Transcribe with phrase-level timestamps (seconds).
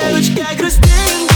[0.00, 1.33] quero, te quero, te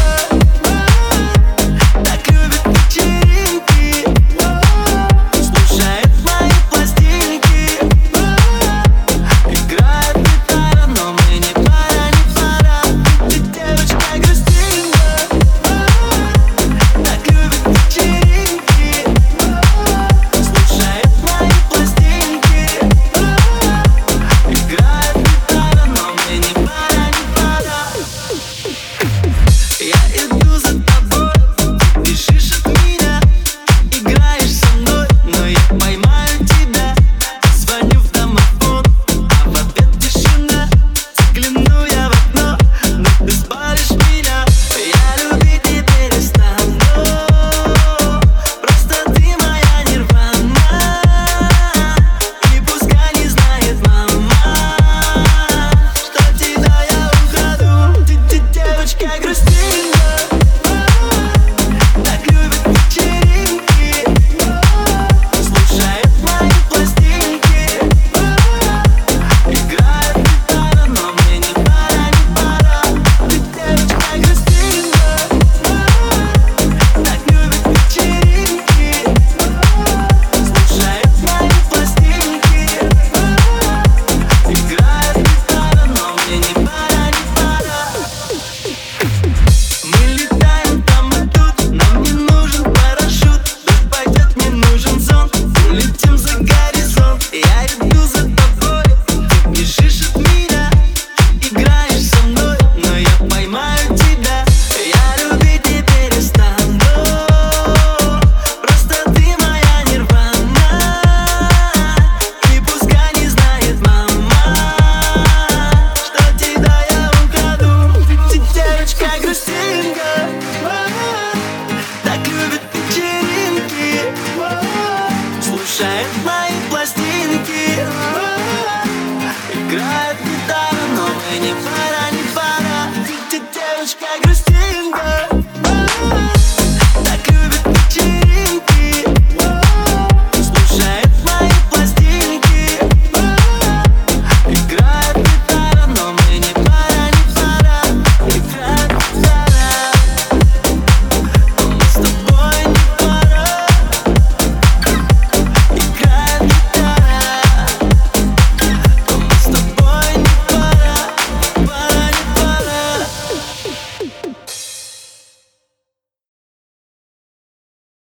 [125.78, 126.47] shine my.